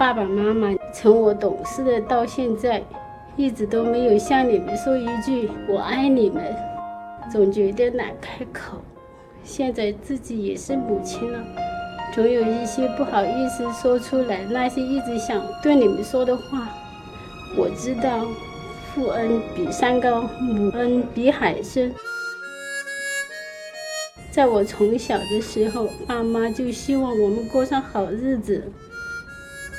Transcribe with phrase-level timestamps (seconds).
[0.00, 2.82] 爸爸妈妈从我懂事的到现在，
[3.36, 6.42] 一直都没有向你们说一句“我爱你们”，
[7.30, 8.78] 总觉得难开口。
[9.44, 11.38] 现在自己也是母亲了，
[12.14, 14.40] 总有一些不好意思说出来。
[14.48, 16.66] 那些一直想对你们说的话，
[17.58, 18.26] 我知道，
[18.94, 21.94] 父恩比山高，母恩比海深。
[24.30, 28.64] 在我从小的时候，爸妈就希望我们过上好日子。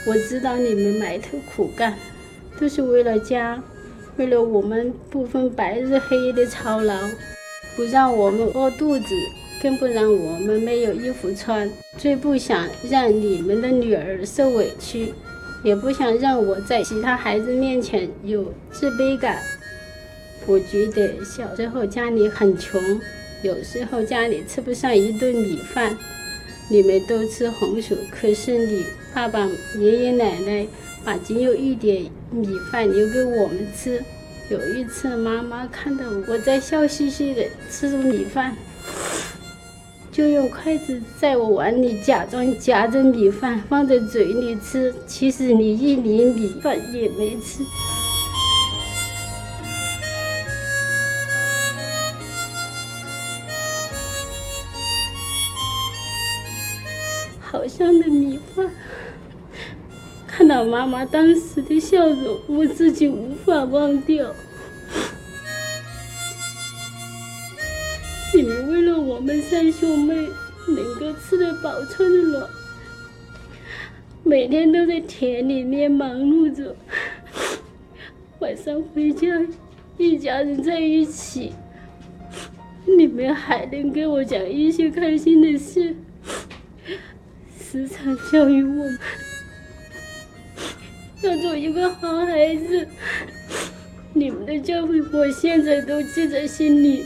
[0.06, 1.96] 我知道你们埋头苦干，
[2.60, 3.62] 都是为了家，
[4.18, 6.96] 为了我们不分白日黑夜的操劳，
[7.76, 9.06] 不让我们饿肚子，
[9.62, 11.70] 更不让我们没有衣服穿。
[11.98, 15.14] 最不想让你们的女儿受委屈，
[15.64, 19.38] 也不想让我在其他孩子面前有自卑感。
[20.48, 22.82] 我觉得小时候家里很穷。
[23.44, 25.98] 有时候家里吃不上一顿米饭，
[26.70, 29.48] 你们都吃红薯，可是你爸爸、
[29.78, 30.66] 爷爷奶奶
[31.04, 34.02] 把仅有一点米饭留给我们吃。
[34.50, 38.56] 有一次，妈妈看到我在笑嘻嘻的吃着米饭，
[40.12, 47.64] 就用筷子在我碗里假装夹着米饭放在嘴里吃，其实你一粒米饭也没吃。
[57.52, 58.66] 好香的米饭，
[60.26, 64.34] 看到妈妈当时的笑容，我自己无法忘掉。
[68.34, 70.16] 你们为了我们三兄妹
[70.66, 72.50] 能够吃得饱、穿得暖，
[74.24, 76.74] 每天都在田里面忙碌着，
[78.40, 79.28] 晚上回家
[79.98, 81.52] 一家人在一起，
[82.98, 85.94] 你们还能给我讲一些开心的事。
[87.72, 89.00] 时常教育我们
[91.22, 92.86] 要做一个好孩子，
[94.12, 97.06] 你们的教诲我现在都记在心里。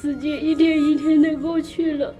[0.00, 2.14] 时间一天一天的过去了，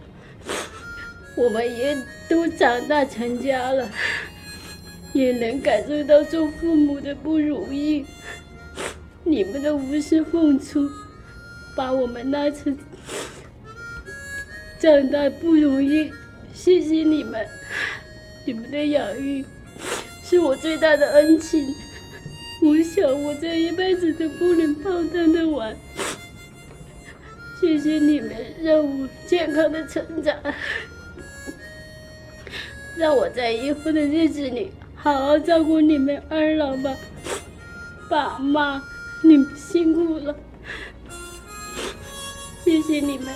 [1.34, 1.97] 我们也
[2.29, 3.89] 都长大成家了，
[5.15, 8.05] 也能感受到做父母的不容易。
[9.25, 10.87] 你们的无私付出，
[11.75, 12.77] 把我们拉成
[14.79, 16.13] 长大不容易。
[16.53, 17.47] 谢谢你们，
[18.44, 19.44] 你们的养育
[20.22, 21.75] 是我最大的恩情。
[22.62, 25.75] 我想我这一辈子都不能泡汤的完。
[27.60, 28.31] 谢谢你们
[28.62, 30.37] 让我健康的成长，
[32.97, 36.97] 让我在以后的日子里好好照顾你们二老吧。
[38.09, 38.83] 爸妈，
[39.22, 40.34] 你们辛苦了，
[42.65, 43.28] 谢谢你们。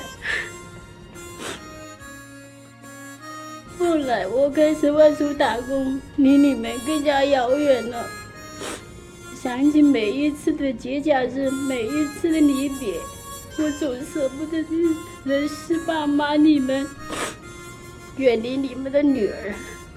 [3.78, 8.06] 后来我开始外出打工，离你们更加遥远了。
[9.34, 12.94] 想起每一次的节假日，每一次的离别，
[13.58, 14.64] 我总舍不得
[15.24, 16.86] 人是爸妈你们，
[18.16, 19.54] 远离你们的女儿，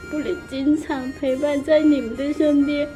[0.10, 2.88] 不能经常陪伴在你们的身边，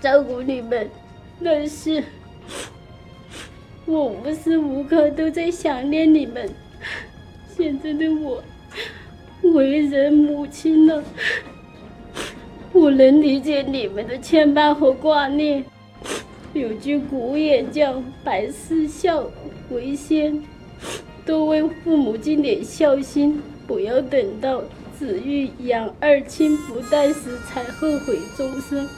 [0.00, 0.88] 照顾你们。
[1.42, 2.04] 但是，
[3.86, 6.48] 我无时无刻都在想念你们。
[7.56, 8.42] 现在的我。
[9.42, 11.02] 为人母亲了，
[12.72, 15.64] 我能理解你们的牵绊和挂念。
[16.54, 19.24] 有句古言叫“百事孝
[19.70, 20.42] 为先”，
[21.26, 24.62] 多为父母尽点孝心，不要等到
[24.98, 28.88] 子欲养二亲不待时才后悔终生。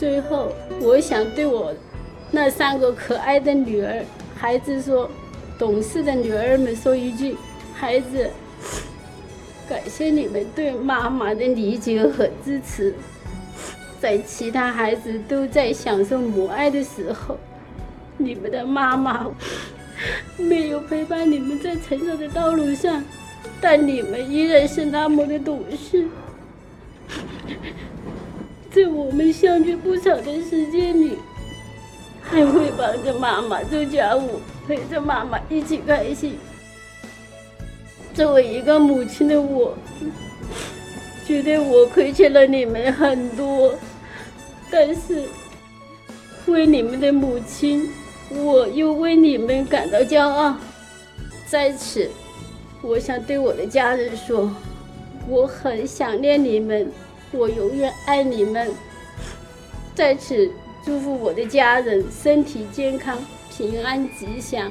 [0.00, 0.50] 最后，
[0.80, 1.74] 我想对我
[2.30, 4.02] 那三个可爱的女儿、
[4.34, 5.10] 孩子说，
[5.58, 7.36] 懂事的女儿们说一句：
[7.74, 8.30] 孩子，
[9.68, 12.94] 感谢你们对妈妈的理解和支持。
[14.00, 17.36] 在其他孩子都在享受母爱的时候，
[18.16, 19.26] 你们的妈妈
[20.38, 23.04] 没有陪伴你们在成长的道路上，
[23.60, 26.08] 但你们依然是那么的懂事。
[28.72, 31.18] 在我们相聚不长的时间里，
[32.22, 36.38] 还会帮着妈妈做家务，陪着妈妈一起开心。
[38.14, 39.76] 作为一个母亲的我，
[41.26, 43.74] 觉得我亏欠了你们很多，
[44.70, 45.24] 但是
[46.46, 47.90] 为你们的母亲，
[48.30, 50.56] 我又为你们感到骄傲。
[51.44, 52.08] 在此，
[52.82, 54.48] 我想对我的家人说：
[55.28, 56.88] 我很想念你们，
[57.32, 58.72] 我永远爱你们。
[59.94, 60.50] 在此
[60.84, 63.18] 祝福我的家人身体健康、
[63.50, 64.70] 平安吉祥。